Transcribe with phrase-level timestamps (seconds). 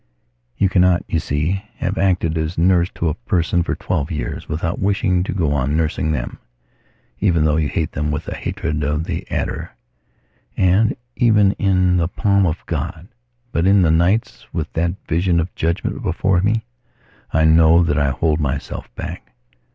[0.57, 4.79] You cannot, you see, have acted as nurse to a person for twelve years without
[4.79, 6.39] wishing to go on nursing them,
[7.19, 9.73] even though you hate them with the hatred of the adder,
[10.57, 13.09] and even in the palm of God.
[13.51, 16.63] But, in the nights, with that vision of judgement before me,
[17.31, 19.33] I know that I hold myself back.